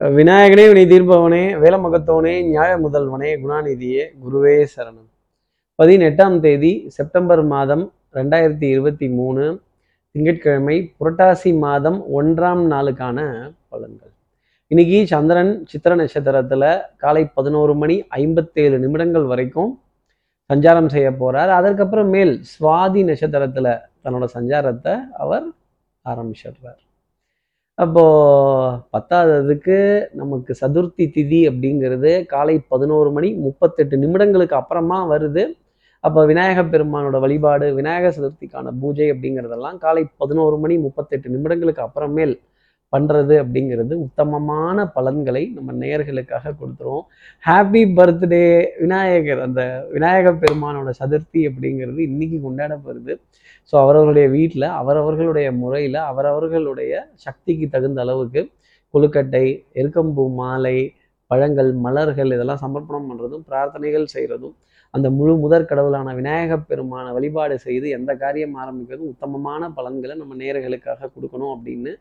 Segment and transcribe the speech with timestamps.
[0.00, 5.08] விநாயகனே வினை தீர்ப்பவனே வேலமகத்தவனே நியாய முதல்வனே குணாநிதியே குருவே சரணம்.
[5.74, 9.60] பதினெட்டாம் தேதி செப்டம்பர் மாதம் ரெண்டாயிரத்தி இருபத்தி மூணு
[10.10, 13.18] திங்கட்கிழமை புரட்டாசி மாதம் ஒன்றாம் நாளுக்கான
[13.70, 14.12] பலன்கள்.
[14.66, 19.80] இன்னைக்கு சந்திரன் சித்திர நட்சத்திரத்துல காலை பதினோரு மணி ஐம்பத்தேழு நிமிடங்கள் வரைக்கும்
[20.52, 25.48] சஞ்சாரம் செய்ய போகிறார் அதற்கப்புறம் மேல் சுவாதி நட்சத்திரத்துல தன்னோட சஞ்சாரத்தை அவர்
[26.04, 26.80] ஆரம்பிச்சிடுறார்.
[27.82, 29.76] அப்போது பத்தாததுக்கு
[30.12, 35.42] நமக்கு சதுர்த்தி திதி அப்படிங்கிறது காலை பதினோரு மணி முப்பத்தெட்டு நிமிடங்களுக்கு அப்புறமா வருது.
[36.04, 42.34] அப்போ விநாயக பெருமானோட வழிபாடு விநாயகர் சதுர்த்திக்கான பூஜை அப்படிங்கிறதெல்லாம் காலை பதினோரு மணி முப்பத்தெட்டு நிமிடங்களுக்கு அப்புறமேல்
[42.92, 47.04] பண்ணுறது அப்படிங்கிறது உத்தமமான பலன்களை நம்ம நேயர்களுக்காக கொடுத்துருவோம்.
[47.44, 48.44] ஹாப்பி பர்த்டே
[48.80, 53.14] விநாயகர் அந்த விநாயகர் பெருமானோட சதுர்த்தி அப்படிங்கிறது இன்னைக்கு கொண்டாடப்படுது.
[53.72, 56.92] ஸோ அவரவர்களுடைய வீட்டில் அவரவர்களுடைய முறையில் அவரவர்களுடைய
[57.26, 58.42] சக்திக்கு தகுந்த அளவுக்கு
[58.94, 59.46] கொழுக்கட்டை
[59.80, 60.78] எருக்கம்பூ மாலை
[61.30, 64.54] பழங்கள் மலர்கள் இதெல்லாம் சமர்ப்பணம் பண்ணுறதும் பிரார்த்தனைகள் செய்கிறதும்
[64.94, 71.10] அந்த முழு முதற் கடவுளான விநாயகப் பெருமான வழிபாடு செய்து எந்த காரியம் ஆரம்பிக்கிறதும் உத்தமமான பலன்களை நம்ம நேயர்களுக்காக
[71.14, 71.92] கொடுக்கணும் அப்படின்னு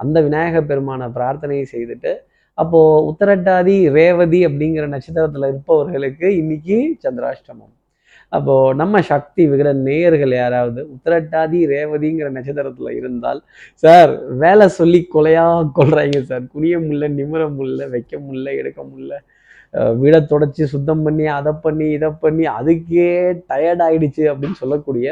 [0.00, 2.12] அந்த விநாயக பெருமான பிரார்த்தனையை செய்துட்டு
[2.58, 2.78] அப்போ
[3.10, 7.72] உத்தரட்டாதி ரேவதி அப்படிங்கிற நட்சத்திரத்துல இருப்பவர்களுக்கு இன்னைக்கு சந்திராஷ்டமம்.
[8.32, 13.40] அப்போ நம்ம சக்தி விகிட நேயர்கள் யாராவது உத்திரட்டாதி ரேவதிங்கிற நட்சத்திரத்துல இருந்தால்
[13.82, 15.44] சார் வேலை சொல்லி கொலையா
[15.78, 16.44] கொள்றாங்க சார்.
[16.54, 19.16] குனிய முடியல நிமிர முடியல வைக்க முல்ல எடுக்க முடியல
[20.02, 23.08] வீடை தொடச்சி சுத்தம் பண்ணி அதை பண்ணி இதை பண்ணி அதுக்கே
[23.50, 25.08] டயர்ட் ஆயிடுச்சு அப்படின்னு சொல்லக்கூடிய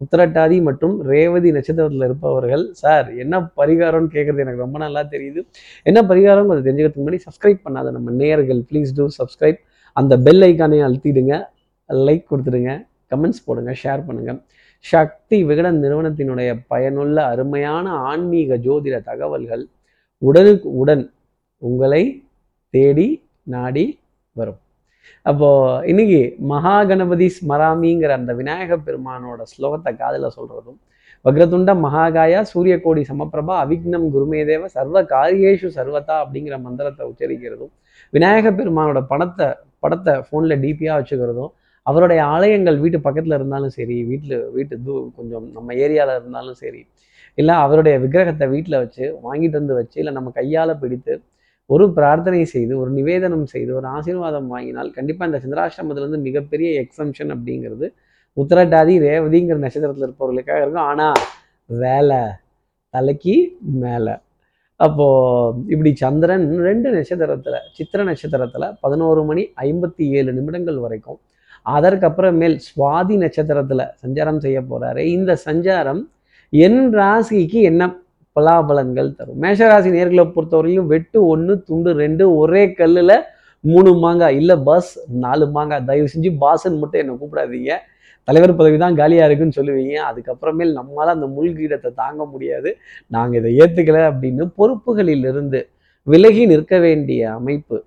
[0.00, 5.40] உத்திரட்டாதி மற்றும் ரேவதி நட்சத்திரத்தில் இருப்பவர்கள் சார் என்ன பரிகாரம்னு கேட்குறது எனக்கு ரொம்ப நல்லா தெரியுது.
[5.86, 9.60] என்ன பரிகாரம் அதை தெரிஞ்சுக்கிறதுக்கு முன்னாடி சப்ஸ்கிரைப் பண்ணாத நம்ம நேயர்கள் ப்ளீஸ் டூ சப்ஸ்கிரைப்
[9.96, 11.34] அந்த பெல் ஐக்கானையும் அழுத்திடுங்க
[11.90, 12.72] லைக் கொடுத்துடுங்க
[13.12, 14.40] கமெண்ட்ஸ் போடுங்க ஷேர் பண்ணுங்கள்
[14.84, 19.64] சக்தி விகடன் நிறுவனத்தினுடைய பயனுள்ள அருமையான ஆன்மீக ஜோதிட தகவல்கள்
[20.22, 21.04] உடனுக்கு உடன்
[21.62, 22.02] உங்களை
[22.74, 23.08] தேடி
[23.54, 23.84] நாடி
[24.36, 24.60] வரும்.
[25.26, 25.48] அப்போ
[25.84, 30.78] இன்னைக்கு மகா கணபதி ஸ்மராமிங்கிற அந்த விநாயக பெருமானோட ஸ்லோகத்தை காதில் சொல்றதும்
[31.24, 37.72] வக்ரதுண்ட மகாகாயா சூரிய கோடி சமப்பிரபா அவிக்னம் குருமேதேவ சர்வ காரியேஷு சர்வதா அப்படிங்கிற மந்திரத்தை உச்சரிக்கிறதும்
[38.12, 39.48] விநாயக பெருமானோட படத்தை
[39.78, 41.52] படத்தை ஃபோனில் டிபியாக வச்சுக்கிறதும்
[41.86, 46.82] அவருடைய ஆலயங்கள் வீட்டு பக்கத்தில் இருந்தாலும் சரி வீட்டில் வீட்டு தூ கொஞ்சம் நம்ம ஏரியாவில் இருந்தாலும் சரி
[47.38, 51.14] இல்லை அவருடைய விக்கிரகத்தை வீட்டில் வச்சு வாங்கிட்டு வந்து வச்சு இல்லை நம்ம கையால் பிடித்து
[51.70, 57.88] ஒரு பிரார்த்தனை செய்து ஒரு நிவேதனம் செய்து ஒரு ஆசீர்வாதம் வாங்கினால் கண்டிப்பாக இந்த சந்திராசிரமத்துலேருந்து மிகப்பெரிய எக்ஸம்ஷன் அப்படிங்கிறது
[58.36, 60.88] உத்தரட்டாதி ரேவதிங்கிற நட்சத்திரத்தில் இருப்பவர்களுக்காக இருக்கும்.
[60.92, 61.20] ஆனால்
[61.70, 62.20] வேலை
[62.94, 63.36] தலைக்கு
[63.82, 64.14] மேலே.
[64.80, 71.18] அப்போது இப்படி சந்திரன் ரெண்டு நட்சத்திரத்தில் சித்திர நட்சத்திரத்தில் பதினோரு மணி ஐம்பத்தி ஏழு நிமிடங்கள் வரைக்கும்
[71.66, 76.00] அதற்கப்புறமேல் சுவாதி நட்சத்திரத்தில் சஞ்சாரம் செய்ய போகிறாரு இந்த சஞ்சாரம்
[76.52, 77.82] என் ராசிக்கு என்ன
[78.36, 79.38] பலாபலங்கள் தரும்.
[79.44, 83.16] மேஷராசி நேர்களை பொறுத்தவரையிலும் வெட்டு ஒன்று துண்டு ரெண்டு ஒரே கல்லில்
[83.64, 84.92] மூணு மாங்காய் இல்லை பஸ்
[85.24, 85.86] நாலு மாங்காய்.
[85.88, 87.72] தயவு செஞ்சு பாஸ்ன்னு மட்டும் என்னை கூப்பிடாதீங்க.
[88.28, 89.94] தலைவர் பதவி தான் காலியாக இருக்குன்னு சொல்லுவீங்க.
[90.08, 92.70] அதுக்கப்புறமேல் நம்மளால் அந்த முள்கீடத்தை தாங்க முடியாது.
[93.14, 95.60] நாங்கள் இதை ஏற்றுக்கலை அப்படின்னு பொறுப்புகளிலிருந்து
[96.06, 97.78] விலகி நிற்க வேண்டிய அமைப்பு.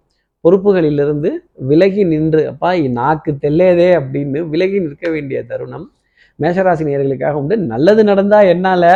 [0.43, 1.29] பொறுப்புகளிலிருந்து
[1.69, 5.85] விலகி நின்று அப்பா நாக்கு தெல்லையதே அப்படின்னு விலகி நிற்க வேண்டிய தருணம்
[6.39, 7.55] மேஷராசி நேர்களுக்காக உண்டு.
[7.73, 8.89] நல்லது நடந்தால் என்னால்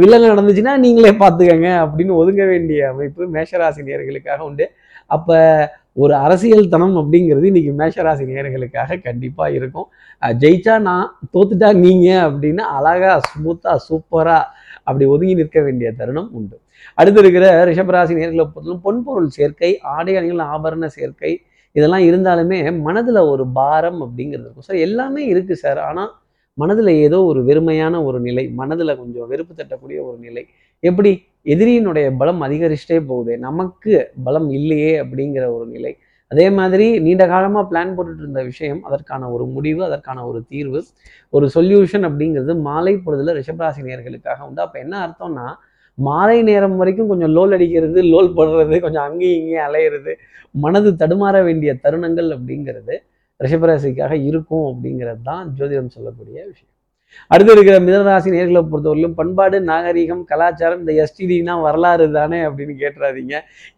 [0.00, 4.66] வில்லங்க நடந்துச்சுன்னா நீங்களே பார்த்துக்கங்க அப்படின்னு ஒதுங்க வேண்டிய அமைப்பு மேஷராசி நேர்களுக்காக உண்டு.
[5.14, 5.36] அப்போ
[6.02, 9.86] ஒரு அரசியல் தனம் அப்படிங்கிறது இன்னைக்கு மேஷராசி நேர்களுக்காக கண்டிப்பாக இருக்கும்.
[10.42, 14.42] ஜெயிச்சா நான் தோத்துட்டா நீங்கள் அப்படின்னு அழகா ஸ்மூத்தாக சூப்பராக
[14.88, 16.56] அப்படி ஒதுங்கி நிற்க வேண்டிய தருணம் உண்டு.
[16.98, 21.32] அடுத்து இருக்கிற ரிஷபராசி நேர்களை பொறுத்தவரைக்கும் பொன்பொருள் சேர்க்கை ஆடை அணிகள் ஆபரண சேர்க்கை
[21.76, 24.66] இதெல்லாம் இருந்தாலுமே மனதில் ஒரு பாரம் அப்படிங்கிறது இருக்கும்.
[24.68, 25.80] சார் எல்லாமே இருக்குது சார்.
[25.88, 26.10] ஆனால்
[26.58, 30.42] மனதில் ஏதோ ஒரு வெறுமையான ஒரு நிலை மனதில் கொஞ்சம் வெறுப்பு தட்டக்கூடிய ஒரு நிலை.
[30.82, 31.10] எப்படி?
[31.44, 33.32] எதிரியினுடைய பலம் அதிகரிச்சுட்டே போகுது.
[33.38, 33.92] நமக்கு
[34.24, 35.92] பலம் இல்லையே அப்படிங்கிற ஒரு நிலை.
[36.30, 40.80] அதே மாதிரி நீண்ட காலமாக பிளான் போட்டுட்டு இருந்த விஷயம் அதற்கான ஒரு முடிவு அதற்கான ஒரு தீர்வு
[41.32, 44.62] ஒரு சொல்யூஷன் அப்படிங்கிறது மாலை பொழுதுல ரிஷபராசி நேர்களுக்காக உண்டு.
[44.66, 45.46] அப்போ என்ன அர்த்தம்னா
[45.98, 50.12] மாலை நேரம் வரைக்கும் கொஞ்சம் லோல் அடிக்கிறது லோல் போடுறது கொஞ்சம் அங்கேயும் இங்கேயும் அலையிறது
[50.64, 52.96] மனது தடுமாற வேண்டிய தருணங்கள் அப்படிங்கிறது
[53.40, 56.72] ரிஷபராசிக்காக இருக்கும் அப்படிங்கிறது தான் ஜோதிடம் சொல்லக்கூடிய விஷயம்.
[57.30, 63.34] அடுத்து இருக்கிற மிதனராசி நேர்களை பொறுத்தவரையிலும் பண்பாடு நாகரீகம் கலாச்சாரம் இந்த எஸ்டிடினா வரலாறு தானே அப்படின்னு கேட்டுறாதீங்க.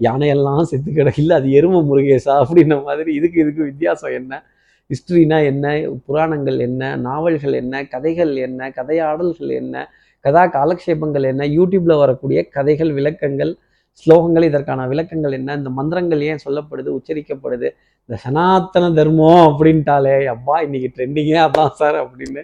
[0.07, 4.43] யானையெல்லாம் செத்து கிடக்கில்ல அது எரும முருகேசா அப்படின்ன மாதிரி இதுக்கு இதுக்கு வித்தியாசம் என்ன?
[4.91, 5.67] ஹிஸ்ட்ரினா என்ன?
[6.07, 6.97] புராணங்கள் என்ன?
[6.97, 7.85] நாவல்கள் என்ன?
[7.95, 8.71] கதைகள் என்ன?
[8.79, 9.85] கதையாடல்கள் என்ன?
[10.21, 11.43] கதா காலக்ஷேபங்கள் என்ன?
[11.57, 13.53] யூடியூப்ல வரக்கூடிய கதைகள் விளக்கங்கள்
[14.01, 15.55] ஸ்லோகங்கள் இதற்கான விளக்கங்கள் என்ன?
[15.55, 17.69] இந்த மந்திரங்கள் ஏன் சொல்லப்படுது உச்சரிக்கப்படுது?
[18.09, 22.43] இந்த சனாத்தன தர்மம் அப்படின்ட்டாலே அப்பா இன்னைக்கு ட்ரெண்டிங்கே அதான் சார் அப்படின்னு.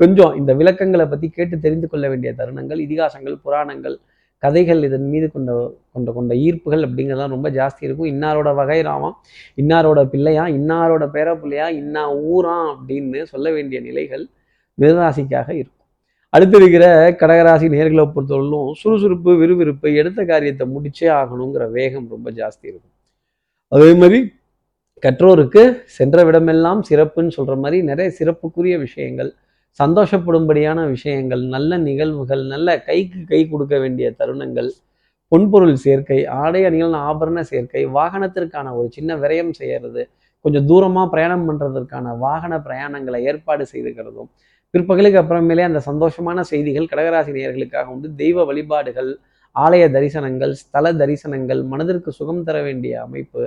[0.00, 3.96] கொஞ்சம் இந்த விளக்கங்களை பற்றி கேட்டு தெரிந்து கொள்ள வேண்டிய தருணங்கள் இதிகாசங்கள் புராணங்கள்
[4.42, 5.50] கதைகள் இதன் மீது கொண்ட
[5.94, 8.08] கொண்ட கொண்ட ஈர்ப்புகள் அப்படிங்கிறதெல்லாம் ரொம்ப ஜாஸ்தி இருக்கும்.
[8.12, 9.16] இன்னாரோட வகை ராமம்
[9.62, 14.24] இன்னாரோட பிள்ளையா இன்னாரோட பேர பிள்ளையா இன்னா ஊரா அப்படின்னு சொல்ல வேண்டிய நிலைகள்
[14.78, 15.80] மிதராசிக்காக இருக்கும்.
[16.32, 16.86] அடுத்து இருக்கிற
[17.20, 22.94] கடகராசி நேர்களை பொறுத்தவரையிலும் சுறுசுறுப்பு விறுவிறுப்பு எடுத்த காரியத்தை முடிச்சே ஆகணுங்கிற வேகம் ரொம்ப ஜாஸ்தி இருக்கும்.
[23.72, 24.18] அதே மாதிரி
[25.04, 29.30] கற்றோருக்கு சென்ற விடமெல்லாம் சிறப்புன்னு சொல்கிற மாதிரி நிறைய சிறப்புக்குரிய விஷயங்கள்
[29.80, 34.70] சந்தோஷப்படும்படியான விஷயங்கள் நல்ல நிகழ்வுகள் நல்ல கைக்கு கை கொடுக்க வேண்டிய தருணங்கள்
[35.32, 40.02] பொன்பொருள் சேர்க்கை ஆடை அணிகள் ஆபரண சேர்க்கை வாகனத்திற்கான ஒரு சின்ன விரயம் செய்கிறது
[40.44, 44.30] கொஞ்சம் தூரமாக பிரயாணம் பண்ணுறதற்கான வாகன பிரயாணங்களை ஏற்பாடு செய்துக்கிறதும்
[44.74, 48.08] பிற்பகலுக்கு அப்புறமேலே அந்த சந்தோஷமான செய்திகள் கடகராசி நேயர்களுக்காக உண்டு.
[48.16, 49.10] தெய்வ வழிபாடுகள்
[49.56, 53.42] ஆலய தரிசனங்கள் ஸ்தல தரிசனங்கள் மனதிற்கு சுகம் தர வேண்டிய அமைப்பு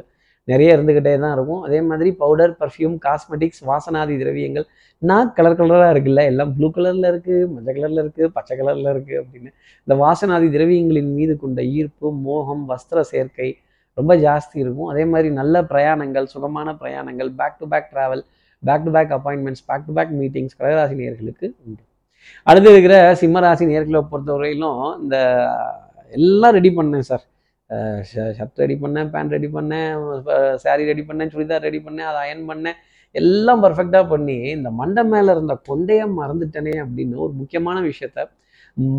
[0.52, 1.62] நிறைய இருந்துக்கிட்டே தான் இருக்கும்.
[1.68, 4.66] அதே மாதிரி பவுடர் பர்ஃப்யூம் காஸ்மெட்டிக்ஸ் வாசனாதி திரவியங்கள்
[5.02, 9.50] நான் கலர் கலராக இருக்குல்ல எல்லாம் ப்ளூ கலரில் இருக்குது மஞ்சள் கலரில் இருக்குது பச்சை கலரில் இருக்குது அப்படின்னு.
[9.88, 13.50] இந்த வாசனாதி திரவியங்களின் மீது கொண்ட ஈர்ப்பு மோகம் வஸ்திர சேர்க்கை
[13.98, 14.90] ரொம்ப ஜாஸ்தி இருக்கும்.
[14.94, 18.24] அதே மாதிரி நல்ல பிரயாணங்கள் சுகமான பிரயாணங்கள் back to back travel
[18.64, 21.82] back to back appointments back to back meetings கடகராசி நேர்களுக்கு உண்டு.
[22.48, 25.18] அடுத்து இருக்கிற சிம்மராசி நேர்களை பொறுத்தவரையிலும் இந்த
[26.20, 27.24] எல்லாம் ரெடி பண்ணேன் சார்
[28.10, 29.88] ஷர்ட் ரெடி பண்ணேன் பேண்ட் ரெடி பண்ணேன்
[30.64, 32.78] சாரீ ரெடி பண்ணேன் சுடிதார் ரெடி பண்ணேன் அதை அயன் பண்ணேன்.
[33.16, 38.25] எல்லாம் பர்ஃபெக்டாக பண்ணி இந்த மண்டை மேலே இருந்த கொண்டையை மறந்துட்டனே அப்படின்னு ஒரு முக்கியமான விஷயத்த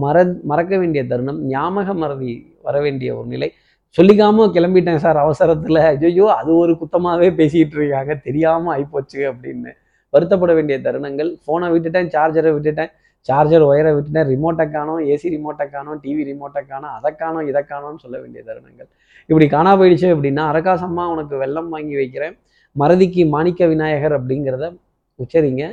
[0.02, 0.16] மற
[0.50, 2.32] மறக்க வேண்டிய தருணம் ஞாபக மறதி
[2.66, 3.48] வர வேண்டிய ஒரு நிலை.
[3.96, 5.78] சொல்லிக்காமல் கிளம்பிட்டேன் சார் அவசரத்தில்.
[5.90, 9.70] ஐயோ அது ஒரு குத்தமாகவே பேசிகிட்டு இருக்காங்க தெரியாமல் ஆகிப்போச்சு அப்படின்னு
[10.14, 11.30] வருத்தப்பட வேண்டிய தருணங்கள்.
[11.44, 12.90] ஃபோனை விட்டுட்டேன் சார்ஜரை விட்டுட்டேன்.
[13.28, 18.02] சார்ஜர் ஒயரை விட்டுட்டேன் ரிமோட்டை காணும் ஏசி ரிமோட்டை காணும் டிவி ரிமோட்டை காணும் அதை காணோம் இதை காணும்னு
[18.04, 18.88] சொல்ல வேண்டிய தருணங்கள்.
[19.30, 22.36] இப்படி காணா போயிடுச்சு அப்படின்னா அரகாசமாக உனக்கு வெள்ளம் வாங்கி வைக்கிறேன்.
[22.76, 24.66] மறதிக்கு மாணிக்க விநாயகர் அப்படிங்கிறத
[25.22, 25.64] உச்சரிங்க.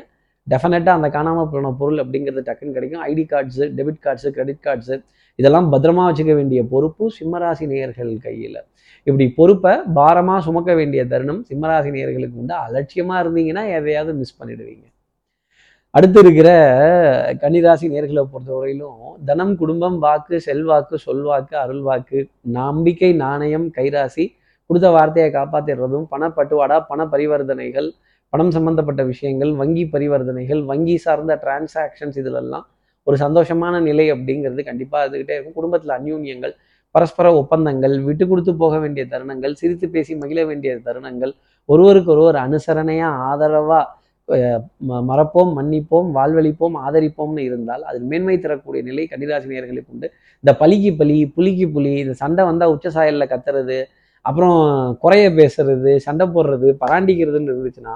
[0.48, 3.04] டெஃபினட்டாக அந்த காணாமல் போன பொருள் அப்படிங்கிறது டக்குன்னு கிடைக்கும்.
[3.12, 4.96] ID cards debit cards credit cards
[5.40, 8.60] இதெல்லாம் பத்திரமா வச்சுக்க வேண்டிய பொறுப்பு சிம்மராசி நேயர்கள் கையில்.
[9.08, 12.56] இப்படி பொறுப்பை பாரமாக சுமக்க வேண்டிய தருணம் சிம்மராசி நேயர்களுக்கு உண்டு.
[12.66, 14.86] அலட்சியமாக இருந்தீங்கன்னா எதையாவது மிஸ் பண்ணிடுவீங்க.
[15.96, 16.50] அடுத்து இருக்கிற
[17.42, 22.20] கன்னிராசி நேர்களை பொறுத்தவரையிலும் தனம் குடும்பம் வாக்கு செல்வாக்கு சொல்வாக்கு அருள்வாக்கு
[22.58, 24.26] நம்பிக்கை நாணயம் கைராசி
[24.70, 27.90] கொடுத்த வார்த்தையை காப்பாற்றிடுறதும் பணப்பட்டுவாடா பண பரிவர்த்தனைகள்
[28.34, 32.66] பணம் சம்பந்தப்பட்ட விஷயங்கள் வங்கி பரிவர்த்தனைகள் வங்கி சார்ந்த டிரான்சாக்ஷன்ஸ் இதிலெல்லாம்
[33.08, 35.54] ஒரு சந்தோஷமான நிலை அப்படிங்கிறது கண்டிப்பாக இருந்துக்கிட்டே இருக்கும்.
[35.54, 36.54] குடும்பத்தில் அந்யூன்யங்கள்
[36.96, 41.34] பரஸ்பர ஒப்பந்தங்கள் விட்டு கொடுத்து போக வேண்டிய தருணங்கள் சிரித்து பேசி மகிழ வேண்டிய தருணங்கள்
[41.70, 43.86] ஒருவருக்கு ஒருவர் அனுசரணையாக ஆதரவாக
[45.10, 50.08] மறப்போம் மன்னிப்போம் வாழ்வழிப்போம் ஆதரிப்போம்னு இருந்தால் அதில் மேன்மை தரக்கூடிய நிலை கன்னிராசி நேயர்களுக்கு உண்டு.
[50.44, 53.78] இந்த பலிக்கு பலி புலிக்கு புலி இந்த சண்டை வந்தால் உச்ச சாயலில் கத்துறது
[54.26, 54.58] அப்புறம்
[55.04, 57.96] குறைய பேசுறது சண்டை போடுறது பராண்டிக்கிறதுன்னு இருந்துச்சுன்னா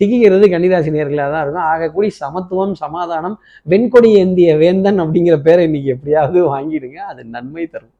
[0.00, 1.68] சிக்கிக்கிறது கன்னிராசி நேர்களாக தான் இருக்கும்.
[1.72, 3.36] ஆகக்கூடி சமத்துவம் சமாதானம்
[3.72, 7.94] வெண்கொடி ஏந்திய வேந்தன் அப்படிங்கிற பேரை இன்னைக்கு எப்படியாவது வாங்கிடுங்க அது நன்மை தரும்.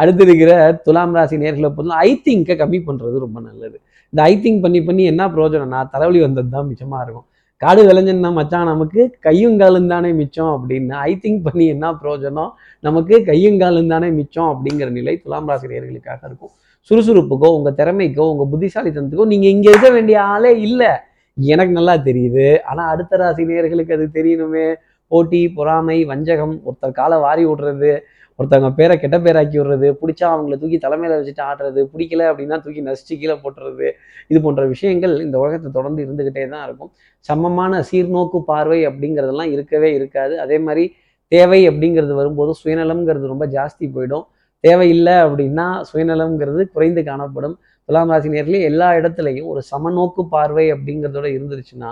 [0.00, 0.52] அடுத்து இருக்கிற
[0.86, 3.76] துலாம் ராசி நேர்களை பொறுத்தவரை ஐ திங்கை கம்மி பண்ணுறது ரொம்ப நல்லது.
[4.14, 7.24] இந்த ஐ திங்க் பண்ணி பண்ணி என்ன பிரயோஜனம்னா தலைவலி வந்தது தான் மிச்சமாக இருக்கும்.
[7.62, 12.50] காடு விளைஞ்சன்னா மச்சான் நமக்கு கையும் காலும் தானே மிச்சம் அப்படின்னு ஐ திங்க் பண்ணி என்ன பிரயோஜனம்?
[12.86, 16.52] நமக்கு கையும் காலும் தானே மிச்சம் அப்படிங்கிற நிலை துலாம் ராசிரியர்களுக்காக இருக்கும்.
[16.90, 20.92] சுறுசுறுப்புக்கோ உங்கள் திறமைக்கோ உங்கள் புத்திசாலித்தனத்துக்கோ நீங்கள் இங்கே இருக்க வேண்டிய ஆளே இல்லை.
[21.36, 22.48] எனக்கு நல்லா தெரியுது.
[22.70, 24.66] ஆனால் அடுத்த ராசி நேர்களுக்கு அது தெரியணுமே.
[25.12, 27.92] போட்டி பொறாமை வஞ்சகம் ஒருத்தர் காலை வாரி விடுறது
[28.38, 33.14] ஒருத்தவங்க பேரை கெட்ட பேராக்கி விடுறது பிடிச்சா அவங்கள தூக்கி தலைமையில வச்சுட்டு ஆடுறது பிடிக்கல அப்படின்னா தூக்கி நசிச்சு
[33.20, 33.88] கீழே போட்டுறது
[34.30, 36.90] இது போன்ற விஷயங்கள் இந்த உலகத்தை தொடர்ந்து இருந்துக்கிட்டே தான் இருக்கும்.
[37.28, 40.34] சமமான சீர்நோக்கு பார்வை அப்படிங்கிறதெல்லாம் இருக்கவே இருக்காது.
[40.44, 40.84] அதே மாதிரி
[41.32, 44.26] தேவை அப்படிங்கிறது வரும்போது சுயநலம்ங்கிறது ரொம்ப ஜாஸ்தி போயிடும்.
[44.64, 47.56] தேவையில்லை அப்படின்னா சுயநலம்ங்கிறது குறைந்து காணப்படும்.
[47.88, 51.90] துலாம் ராசி நேரிலே எல்லா இடத்துலையும் ஒரு சமநோக்கு பார்வை அப்படிங்கிறதோட இருந்துருச்சுன்னா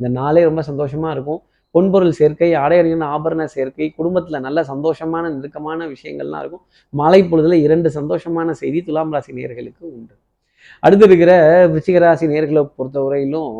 [0.00, 1.40] இந்த நாளே ரொம்ப சந்தோஷமா இருக்கும்.
[1.74, 6.64] பொன்பொருள் சேர்க்கை ஆடையறிஞன் ஆபரண சேர்க்கை குடும்பத்துல நல்ல சந்தோஷமான நெருக்கமான விஷயங்கள்லாம் இருக்கும்.
[7.00, 10.14] மாலை பொழுதுல இரண்டு சந்தோஷமான செய்தி துலாம் ராசி நேர்களுக்கு உண்டு.
[10.82, 11.32] அடுத்து இருக்கிற
[11.72, 13.50] விருச்சிகராசி நேர்களை பொறுத்தவரையிலும்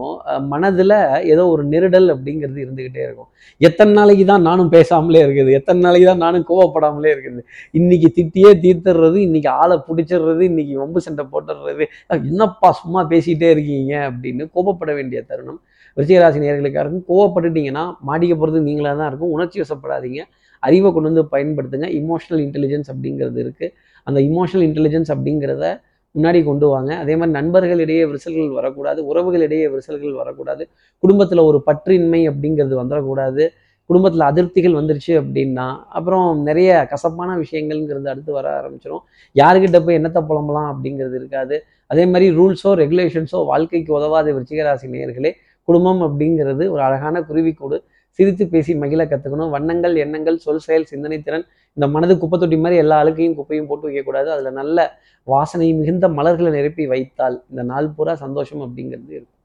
[0.53, 0.95] மனதில்
[1.33, 3.29] ஏதோ ஒரு நெருடல் அப்படிங்கிறது இருந்துக்கிட்டே இருக்கும்.
[3.61, 5.51] எத்தனை நாளைக்கு தான் நானும் பேசாமலே இருக்குது?
[5.59, 7.43] எத்தனை நாளைக்கு தான் நானும் கோவப்படாமலே இருக்குது?
[7.81, 11.87] இன்னைக்கு திட்டியே தீர்த்துடுறது இன்னைக்கு ஆளை பிடிச்சிடுறது இன்னைக்கு வம்பு சண்டை போட்டுடுறது
[12.31, 15.61] என்னப்பா சும்மா பேசிகிட்டே இருக்கீங்க அப்படின்னு கோபப்பட வேண்டிய தருணம்
[15.97, 19.33] விருச்சிகராசி நேர்களுக்காக இருக்கும் கோவப்பட்டுட்டீங்கன்னா மாட்டிக்க போகிறது நீங்களாக தான் இருக்கும்.
[19.37, 20.21] உணர்ச்சி வசப்படாதீங்க.
[20.63, 21.89] அறிவை கொண்டு வந்து பயன்படுத்துங்க.
[22.01, 23.73] இமோஷனல் இன்டெலிஜென்ஸ் அப்படிங்கிறது இருக்குது
[24.07, 25.67] அந்த இமோஷனல் இன்டெலிஜென்ஸ் அப்படிங்கிறத
[26.15, 26.91] முன்னாடி கொண்டு வாங்க.
[27.03, 29.01] அதே மாதிரி நண்பர்களிடையே விரிசல்கள் வரக்கூடாது.
[29.11, 30.65] உறவுகளிடையே விரிசல்கள் வரக்கூடாது.
[31.03, 33.45] குடும்பத்தில் ஒரு பற்றின்மை அப்படிங்கிறது வந்துடக்கூடாது
[33.91, 35.65] குடும்பத்தில் அதிருப்திகள் வந்துருச்சு அப்படின்னா
[35.97, 39.03] அப்புறம் நிறைய கசப்பான விஷயங்கள்ங்கிறது அடுத்து வர ஆரம்பிச்சிடும்
[39.37, 41.57] யாருக்கிட்ட போய் என்னத்தை புலம்பலாம் அப்படிங்கிறது இருக்காது.
[41.93, 45.33] அதே மாதிரி ரூல்ஸோ ரெகுலேஷன்ஸோ வாழ்க்கைக்கு உதவாத விருச்சிகராசி நேர்களே
[45.69, 47.79] குடும்பம் அப்படிங்கிறது ஒரு அழகான குருவிக்கூடு.
[48.19, 52.77] சிரித்து பேசி மகிழ கற்றுக்கணும் வண்ணங்கள் எண்ணங்கள் சொல் செயல் சிந்தனை திறன் இந்த மனது குப்பை தொட்டி மாதிரி
[52.83, 54.79] எல்லா அழுக்கையும் குப்பையும் போட்டு வைக்கக்கூடாது அதில் நல்ல
[55.27, 59.41] வாசனை மிகுந்த மலர்களை நிரப்பி வைத்தால் இந்த நாள் பூரா சந்தோஷம் அப்படிங்கிறது இருக்கும்.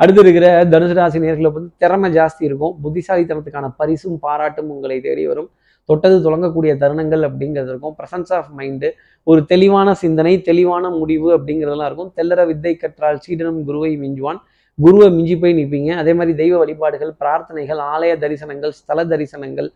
[0.00, 2.74] அடுத்து இருக்கிற தனுசு ராசி நேர்களை வந்து திறமை ஜாஸ்தி இருக்கும்.
[2.84, 5.50] புத்திசாலித்தனத்துக்கான பரிசும் பாராட்டும் உங்களை தேடி வரும்.
[5.88, 7.94] தொட்டது தொடங்கக்கூடிய தருணங்கள் அப்படிங்கிறது இருக்கும்.
[7.98, 8.88] ப்ரசன்ஸ் ஆஃப் மைண்டு
[9.30, 12.12] ஒரு தெளிவான சிந்தனை தெளிவான முடிவு அப்படிங்கிறதெல்லாம் இருக்கும்.
[12.16, 14.40] தெல்லற வித்தை கற்றால் சீடனும் குருவை மிஞ்சுவான்.
[14.78, 15.90] குருவை மிஞ்சி போய் நிற்பீங்க.
[16.02, 19.68] அதே மாதிரி தெய்வ வழிபாடுகள் பிரார்த்தனைகள் ஆலய தரிசனங்கள் ஸ்தல தரிசனங்கள்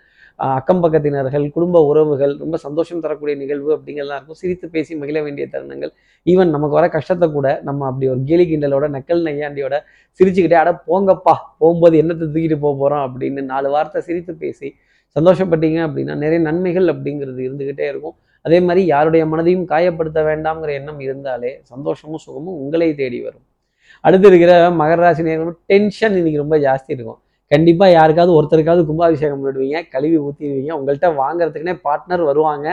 [0.57, 4.39] அக்கம் பக்கத்தினர்கள் குடும்ப உறவுகள் ரொம்ப சந்தோஷம் தரக்கூடிய நிகழ்வு அப்படிங்கிறதெல்லாம் இருக்கும்.
[4.43, 5.93] சிரித்து பேசி மகிழ வேண்டிய தருணங்கள்.
[6.27, 9.77] ஈவன் நமக்கு வர கஷ்டத்தை கூட நம்ம அப்படி ஒரு கேலி கிண்டலோட நக்கல் நையாண்டியோட
[10.21, 14.71] சிரிச்சுக்கிட்டே அட போங்கப்பா போகும்போது என்னத்தை தூக்கிட்டு போக போகிறோம் அப்படின்னு நாலு வார்த்தை சிரித்து பேசி
[15.17, 18.17] சந்தோஷப்பட்டீங்க அப்படின்னா நிறைய நன்மைகள் அப்படிங்கிறது இருந்துக்கிட்டே இருக்கும்.
[18.45, 23.47] அதே மாதிரி யாருடைய மனதையும் காயப்படுத்த வேண்டாம்ங்கிற எண்ணம் இருந்தாலே சந்தோஷமும் சுகமும் உங்களை தேடி வரும்.
[24.05, 25.23] அடுத்து இருக்கிற மகர ராசி
[25.73, 27.21] டென்ஷன் இன்னைக்கு ரொம்ப ஜாஸ்தி இருக்கும்.
[27.51, 32.67] கண்டிப்பாக யாருக்காவது ஒருத்தருக்காவது கும்பாபிஷேகம் பண்ணிடுவீங்க கழுவி ஊற்றிடுவீங்க உங்கள்கிட்ட வாங்குறதுக்குனே பார்ட்னர் வருவாங்க.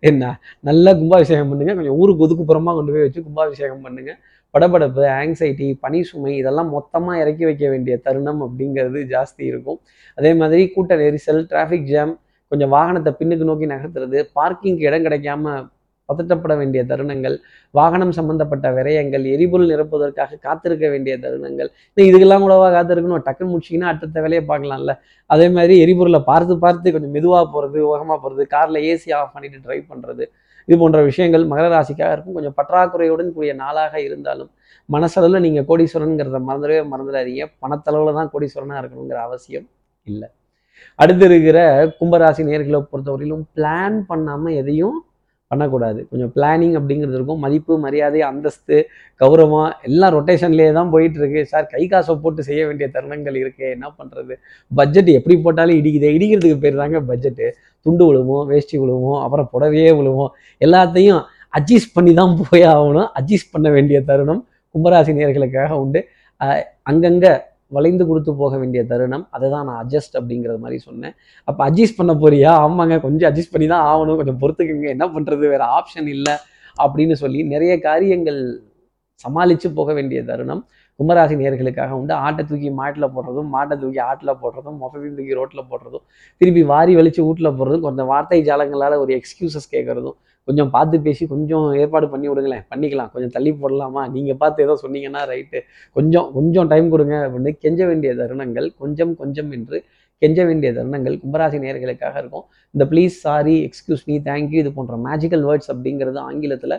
[0.00, 0.32] என்ன?
[0.60, 1.74] நல்ல கும்பாபிஷேகம் பண்ணுங்க.
[1.74, 4.12] கொஞ்சம் ஊருக்கு ஒதுக்குப்புறமா கொண்டு போய் வச்சு கும்பாபிஷேகம் பண்ணுங்க.
[4.54, 9.78] படபடப்பு ஆங்ஸைட்டி பனி சுமை இதெல்லாம் மொத்தமாக இறக்கி வைக்க வேண்டிய தருணம் அப்படிங்கிறது ஜாஸ்தி இருக்கும்.
[10.18, 12.14] அதே மாதிரி கூட்ட நெரிசல் டிராஃபிக் ஜாம்
[12.52, 15.54] கொஞ்சம் வாகனத்தை பின்னுக்கு நோக்கி நகர்த்துறது பார்க்கிங்க்கு இடம் கிடைக்காம
[16.08, 17.36] பதட்டப்பட வேண்டிய தருணங்கள்
[17.78, 21.70] வாகனம் சம்பந்தப்பட்ட விரயங்கள் எரிபொருள் நிரப்புவதற்காக காத்திருக்க வேண்டிய தருணங்கள்.
[21.92, 23.22] இன்னும் இதுக்கெல்லாம் கூடவா காத்திருக்கணும்?
[23.26, 24.94] டக்குன்னு முடிச்சிங்கன்னா அடுத்த வேலையை பார்க்கலாம்ல.
[25.34, 29.90] அதே மாதிரி எரிபொருளை பார்த்து பார்த்து கொஞ்சம் மெதுவாக போகிறது வேகமாக போகிறது காரில் ஏசி ஆஃப் பண்ணிட்டு டிரைவ்
[29.92, 30.26] பண்ணுறது
[30.68, 32.36] இது போன்ற விஷயங்கள் மகர ராசிக்காக இருக்கும்.
[32.36, 34.50] கொஞ்சம் பற்றாக்குறையுடன் கூடிய நாளாக இருந்தாலும்
[34.94, 37.44] மனசளவில் நீங்கள் கோடீஸ்வரனுங்கிறத மறந்துடவே மறந்துடாதீங்க.
[37.62, 39.66] பணத்தளவில் தான் கோடீஸ்வரனாக இருக்கணுங்கிற அவசியம்
[40.08, 40.28] இல்லை.
[41.02, 41.58] அடுத்து இருக்கிற
[41.98, 44.98] கும்பராசி நேர்களை பொறுத்தவரையிலும் பிளான் பண்ணாமல் எதையும்
[45.50, 46.00] பண்ணக்கூடாது.
[46.10, 47.40] கொஞ்சம் பிளானிங் அப்படிங்கிறது இருக்கும்.
[47.44, 48.76] மதிப்பு மரியாதை அந்தஸ்து
[49.20, 53.86] கௌரவம் எல்லாம் ரொட்டேஷன்லேயே தான் போயிட்டு இருக்கு சார் கை காசை போட்டு செய்ய வேண்டிய தருணங்கள் இருக்கு என்ன
[53.98, 54.36] பண்ணுறது
[54.70, 56.10] பட்ஜெட் எப்படி போட்டாலும் இடிக்குது.
[56.16, 57.48] இடிக்கிறதுக்கு பேர் தாங்க பட்ஜெட்டு
[57.86, 60.30] துண்டு விழுவோம் வேஷ்டி விழுவோம் அப்புறம் புடவையே விழுவோம்.
[60.66, 61.20] எல்லாத்தையும்
[61.58, 63.08] அட்ஜஸ்ட் பண்ணி தான் போய் ஆகணும்.
[63.18, 64.42] அட்ஜஸ்ட் பண்ண வேண்டிய தருணம்
[64.74, 66.00] கும்பராசி நேர்களுக்காக உண்டு.
[66.90, 67.30] அங்கங்கே
[67.72, 69.24] வளைந்து கொடுத்து போக வேண்டிய தருணம்.
[69.36, 71.14] அதை தான் நான் அட்ஜஸ்ட் அப்படிங்கிறது மாதிரி சொன்னேன்.
[71.48, 72.52] அப்போ அட்ஜஸ்ட் பண்ண போறியா?
[72.66, 72.96] ஆமாங்க.
[73.06, 74.18] கொஞ்சம் அட்ஜஸ்ட் பண்ணி தான் ஆகணும்.
[74.20, 74.88] கொஞ்சம் பொறுத்துக்குங்க.
[74.96, 76.34] என்ன பண்ணுறது வேறு ஆப்ஷன் இல்லை
[76.84, 78.40] அப்படின்னு சொல்லி நிறைய காரியங்கள்
[79.24, 80.62] சமாளித்து போக வேண்டிய தருணம்.
[81.00, 82.14] கும்பராசி நேர்களுக்காக உண்டு.
[82.26, 86.04] ஆட்டை தூக்கி மாட்டில் போடுறதும் மாட்டை தூக்கி ஆட்டில் போடுறதும் மொபைல் தூக்கி ரோட்டில் போடுறதும்
[86.40, 90.16] திருப்பி வாரி வலிச்சு வீட்டில் போடுறதும் கொஞ்சம் வார்த்தை ஜாலங்களால் ஒரு எக்ஸ்கியூசஸ் கேட்குறதும்
[90.48, 92.64] கொஞ்சம் பார்த்து பேசி கொஞ்சம் ஏற்பாடு பண்ணி விடுங்களேன்.
[92.72, 93.10] பண்ணிக்கலாம்.
[93.14, 94.02] கொஞ்சம் தள்ளி போடலாமா?
[94.16, 95.60] நீங்கள் பார்த்து ஏதோ சொன்னீங்கன்னா ரைட்டு.
[95.98, 99.78] கொஞ்சம் கொஞ்சம் டைம் கொடுங்க அப்படின்னு கெஞ்ச வேண்டிய தருணங்கள் கொஞ்சம் கொஞ்சம் என்று
[100.22, 102.44] கெஞ்ச வேண்டிய தருணங்கள் கும்பராசி நேர்களுக்காக இருக்கும்.
[102.74, 106.76] இந்த please sorry excuse me thank you இது போன்ற மேஜிக்கல் வேர்ட்ஸ் அப்படிங்கிறது ஆங்கிலத்தில்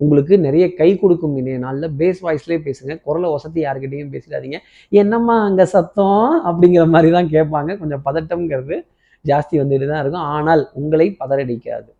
[0.00, 1.88] உங்களுக்கு நிறைய கை கொடுக்கும் இன்றைய நாளில்.
[2.00, 2.92] பேஸ் வாய்ஸ்லேயே பேசுங்க.
[3.06, 4.58] குரலை வசதி யாருக்கிட்டையும் பேசிடாதீங்க.
[5.02, 6.32] என்னம்மா அங்கே சத்தம்?
[6.50, 7.76] அப்படிங்கிற மாதிரி தான் கேட்பாங்க.
[7.82, 8.76] கொஞ்சம் பதட்டம்ங்கிறது
[9.24, 10.28] ஜாஸ்தி வந்துட்டு தான் இருக்கும்.
[10.36, 11.90] ஆனால் உங்களை பதறடிக்காது.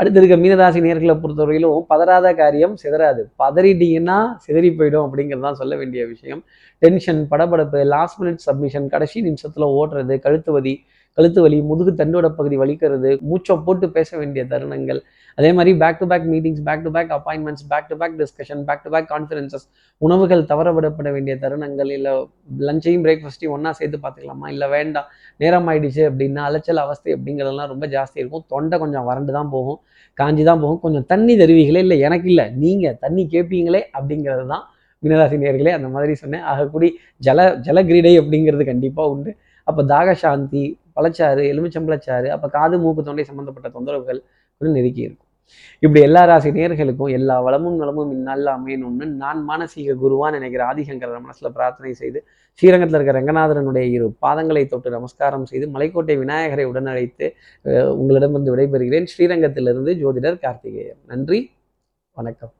[0.00, 3.22] அடுத்து இருக்க மீனராசி நேர்களை பொறுத்தவரையிலும் பதறாத காரியம் சிதறாது.
[3.42, 6.42] பதறிட்டீங்கன்னா சிதறி போயிடும் அப்படிங்கிறது தான் சொல்ல வேண்டிய விஷயம்.
[6.82, 10.74] டென்ஷன் படபடப்பு லாஸ்ட் மினிட் சப்மிஷன் கடைசி நிமிஷத்தில் ஓடுறது கழுத்து வலி
[11.18, 15.00] கழுத்து வலி முதுகு தண்டோட பகுதி வலிக்கிறது மூச்சை போட்டு பேச வேண்டிய தருணங்கள்.
[15.38, 18.82] அதே மாதிரி back to back meetings back to back appointments back to back discussion back
[18.84, 19.64] to back conferences
[20.02, 22.12] உணவுகள் தவற விடப்பட வேண்டிய தருணங்கள் இல்லை
[22.68, 25.08] லஞ்சையும் பிரேக்ஃபாஸ்ட்டையும் ஒன்றா சேர்த்து பார்த்துக்கலாமா இல்லை வேண்டாம்
[25.42, 28.46] நேரம் ஆயிடுச்சு அப்படின்னா அலைச்சல் அவஸ்தை அப்படிங்கிறதெல்லாம் ரொம்ப ஜாஸ்தி இருக்கும்.
[28.54, 29.80] தொண்டை கொஞ்சம் வறண்டு தான் போகும்.
[30.18, 30.80] காஞ்சி தான் போகும்.
[30.84, 32.46] கொஞ்சம் தண்ணி தருவீங்களே இல்லை எனக்கு இல்லை.
[32.62, 34.64] நீங்கள் தண்ணி கேட்பீங்களே அப்படிங்கிறது தான்
[35.02, 36.44] மீனராசி நேர்களே அந்த மாதிரி சொன்னேன்.
[36.52, 36.88] ஆகக்கூடி
[37.26, 39.30] ஜல ஜலகிரீடை அப்படிங்கிறது கண்டிப்பாக உண்டு.
[39.68, 40.64] அப்போ தாகசாந்தி
[40.96, 44.20] பழச்சாறு எலுமிச்சம்பழச்சாறு அப்போ காது மூக்கு தொண்டை சம்மந்தப்பட்ட தொந்தரவுகள்
[44.60, 45.22] கொஞ்சம் நெருக்கி இருக்கும்.
[45.84, 51.50] இப்படி எல்லா ராசி நேர்களுக்கும் எல்லா வளமும் நலமும் இந்நாளில் அமையணும்னு நான் மானசீக குருவான் நினைக்கிற ஆதிகங்கிற மனசுல
[51.56, 52.20] பிரார்த்தனை செய்து
[52.60, 57.26] ஸ்ரீரங்கத்தில் இருக்கிற ரங்கநாதரனுடைய இரு பாதங்களை தொட்டு நமஸ்காரம் செய்து மலைக்கோட்டை விநாயகரை உடனழைத்து
[57.92, 59.06] உங்களிடமிருந்து விடைபெறுகிறேன்.
[59.16, 61.02] ஸ்ரீரங்கத்திலிருந்து ஜோதிடர் கார்த்திகேயன்.
[61.06, 61.40] நன்றி.
[62.16, 62.52] வணக்கம்.